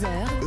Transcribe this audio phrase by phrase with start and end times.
[0.00, 0.39] 11h, Europe 1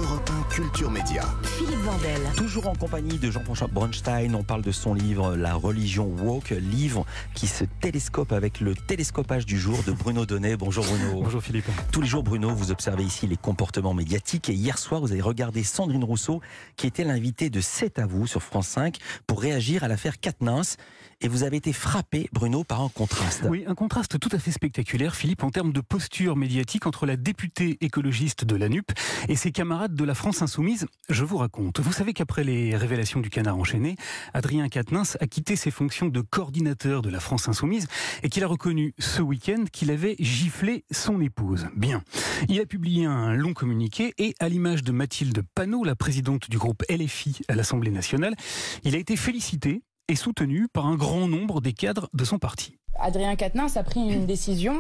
[0.54, 1.24] Culture Média.
[1.42, 2.22] Philippe Vandel.
[2.38, 7.08] Toujours en compagnie de Jean-François Bronstein, on parle de son livre La religion woke, livre
[7.34, 10.56] qui se télescope avec le télescopage du jour de Bruno Donnet.
[10.56, 11.22] Bonjour Bruno.
[11.24, 11.66] Bonjour Philippe.
[11.92, 15.22] Tous les jours Bruno, vous observez ici les comportements médiatiques et hier soir vous avez
[15.22, 16.40] regardé Sandrine Rousseau
[16.76, 20.62] qui était l'invitée de C'est à vous sur France 5 pour réagir à l'affaire Katnins
[21.22, 23.44] et vous avez été frappé Bruno par un contraste.
[23.50, 27.16] Oui, un contraste tout à fait spectaculaire Philippe en termes de posture médiatique entre la
[27.16, 28.92] députée écologiste de la NUP
[29.30, 30.86] et ses camarades de la France Insoumise.
[31.10, 31.80] Je vous raconte.
[31.80, 33.96] Vous savez qu'après les révélations du canard enchaîné,
[34.34, 37.88] Adrien Quatennens a quitté ses fonctions de coordinateur de la France Insoumise
[38.24, 41.68] et qu'il a reconnu ce week-end qu'il avait giflé son épouse.
[41.76, 42.04] Bien.
[42.50, 46.58] Il a publié un long communiqué et, à l'image de Mathilde Panot, la présidente du
[46.58, 48.36] groupe LFI à l'Assemblée nationale,
[48.84, 52.78] il a été félicité et soutenu par un grand nombre des cadres de son parti.
[53.00, 54.80] Adrien Quatennens a pris une décision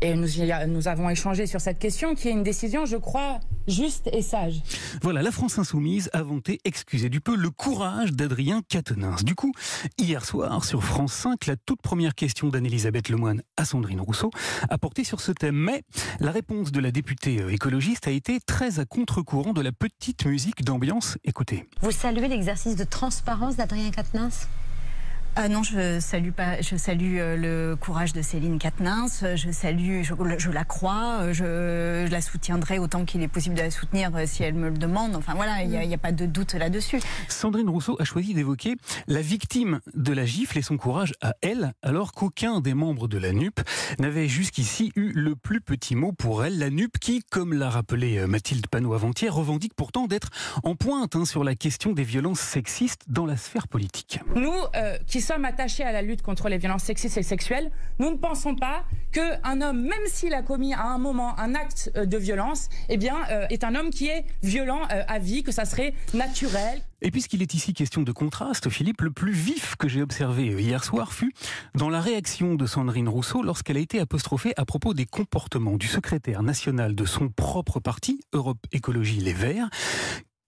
[0.00, 2.96] et nous, y a- nous avons échangé sur cette question qui est une décision, je
[2.96, 4.60] crois, juste et sage.
[5.02, 9.24] Voilà, la France insoumise a vanté, excusez du peu, le courage d'Adrien Quatennens.
[9.24, 9.52] Du coup,
[9.98, 14.30] hier soir, sur France 5, la toute première question d'Anne-Elisabeth Lemoine à Sandrine Rousseau
[14.68, 15.56] a porté sur ce thème.
[15.56, 15.82] Mais
[16.20, 20.26] la réponse de la députée euh, écologiste a été très à contre-courant de la petite
[20.26, 21.18] musique d'ambiance.
[21.24, 21.64] Écoutez.
[21.80, 24.46] Vous saluez l'exercice de transparence d'Adrien Quatennens?
[25.38, 26.62] Ah non, je salue pas.
[26.62, 31.18] Je salue euh, le courage de Céline euh, Je salue, je, je la crois.
[31.20, 34.54] euh, Je, je la soutiendrai autant qu'il est possible de la soutenir euh, si elle
[34.54, 35.14] me le demande.
[35.14, 37.00] Enfin voilà, il n'y a, il y a pas de doute là-dessus.
[37.28, 38.76] Sandrine Rousseau a choisi d'évoquer
[39.08, 43.18] la victime de la gifle et son courage à elle, alors qu'aucun des membres de
[43.18, 43.60] la NUP
[43.98, 46.58] n'avait jusqu'ici eu le plus petit mot pour elle.
[46.58, 50.30] La NUP qui, comme l'a rappelé Mathilde Panot avant-hier, revendique pourtant d'être
[50.64, 54.20] en pointe hein, sur la question des violences sexistes dans la sphère politique.
[54.34, 58.10] Nous, euh, qui sommes attachés à la lutte contre les violences sexistes et sexuelles, nous
[58.10, 62.06] ne pensons pas qu'un homme, même s'il a commis à un moment un acte euh,
[62.06, 65.50] de violence, eh bien, euh, est un homme qui est violent euh, à vie, que
[65.50, 66.80] ça serait naturel.
[67.02, 70.84] Et puisqu'il est ici question de contraste, Philippe, le plus vif que j'ai observé hier
[70.84, 71.34] soir fut
[71.74, 75.88] dans la réaction de Sandrine Rousseau lorsqu'elle a été apostrophée à propos des comportements du
[75.88, 79.68] secrétaire national de son propre parti, Europe Écologie Les Verts.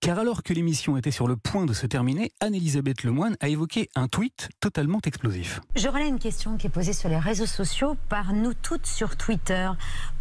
[0.00, 3.88] Car alors que l'émission était sur le point de se terminer, Anne-Elisabeth Lemoine a évoqué
[3.96, 5.60] un tweet totalement explosif.
[5.74, 9.16] Je relais une question qui est posée sur les réseaux sociaux par nous toutes sur
[9.16, 9.68] Twitter.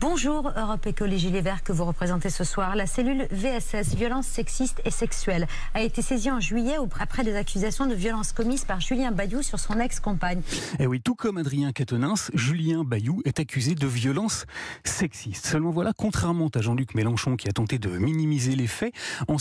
[0.02, 2.76] Bonjour Europe Écologie Les Verts que vous représentez ce soir.
[2.76, 5.46] La cellule VSS, violence sexiste et sexuelle,
[5.76, 9.60] a été saisie en juillet après des accusations de violence commises par Julien Bayou sur
[9.60, 10.42] son ex-compagne.
[10.80, 14.48] Et Eh oui, tout comme Adrien Quatennens, Julien Bayou est accusé de violence
[14.84, 15.46] sexiste.
[15.46, 18.94] Seulement voilà, contrairement à Jean-Luc Mélenchon qui a tenté de minimiser les faits
[19.28, 19.38] en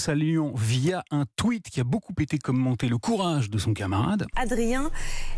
[0.55, 4.91] via un tweet qui a beaucoup été commenté le courage de son camarade, Adrien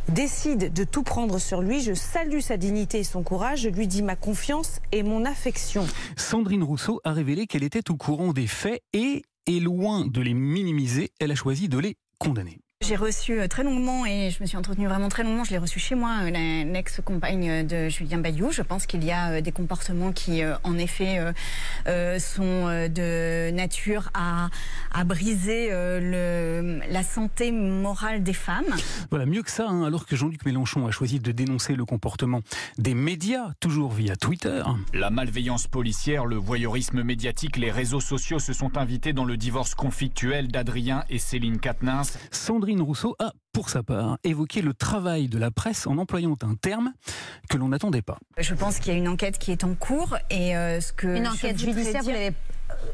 [0.08, 1.82] décide de tout prendre sur lui.
[1.82, 3.62] Je salue sa dignité et son courage.
[3.62, 5.86] Je lui dis ma confiance et mon affection.
[6.16, 10.34] Sandrine Rousseau a révélé qu'elle était au courant des faits et, et loin de les
[10.34, 12.58] minimiser, elle a choisi de les condamner.
[12.86, 15.42] J'ai reçu euh, très longuement et je me suis entretenue vraiment très longuement.
[15.42, 18.52] Je l'ai reçu chez moi, euh, l'ex-compagne de Julien Bayou.
[18.52, 21.32] Je pense qu'il y a euh, des comportements qui, euh, en effet, euh,
[21.88, 24.48] euh, sont euh, de nature à,
[24.94, 25.98] à briser euh,
[26.80, 28.72] le, la santé morale des femmes.
[29.10, 32.42] Voilà, mieux que ça, hein, alors que Jean-Luc Mélenchon a choisi de dénoncer le comportement
[32.78, 34.62] des médias, toujours via Twitter.
[34.94, 39.74] La malveillance policière, le voyeurisme médiatique, les réseaux sociaux se sont invités dans le divorce
[39.74, 41.58] conflictuel d'Adrien et Céline.
[42.30, 46.54] Sandrine Rousseau a, pour sa part, évoqué le travail de la presse en employant un
[46.54, 46.92] terme
[47.48, 48.18] que l'on n'attendait pas.
[48.38, 51.06] Je pense qu'il y a une enquête qui est en cours et euh, ce que
[51.16, 52.32] Une enquête judiciaire, vous dire- l'avez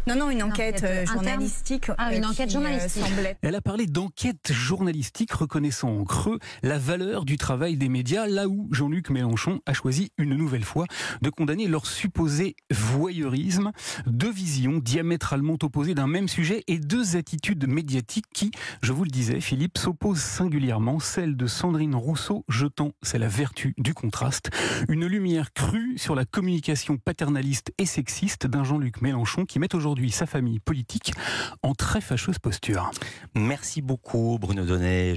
[0.07, 1.91] Non, non, une enquête, enquête euh, interne journalistique.
[1.97, 3.05] Ah, euh, une enquête euh, journalistique.
[3.41, 8.47] Elle a parlé d'enquête journalistique reconnaissant en creux la valeur du travail des médias, là
[8.47, 10.85] où Jean-Luc Mélenchon a choisi une nouvelle fois
[11.23, 13.73] de condamner leur supposé voyeurisme,
[14.07, 18.51] deux visions diamétralement opposées d'un même sujet et deux attitudes médiatiques qui,
[18.83, 23.75] je vous le disais, Philippe, s'opposent singulièrement, celle de Sandrine Rousseau jetant, c'est la vertu
[23.79, 24.51] du contraste,
[24.89, 30.11] une lumière crue sur la communication paternaliste et sexiste d'un Jean-Luc Mélenchon qui met aujourd'hui
[30.11, 31.15] sa famille politique
[31.63, 32.91] en très fâcheuse posture.
[33.35, 35.13] Merci beaucoup Bruno Donnet.